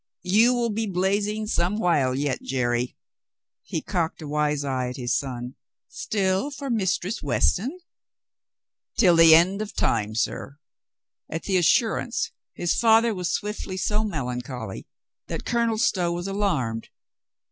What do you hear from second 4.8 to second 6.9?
at his son. "Still for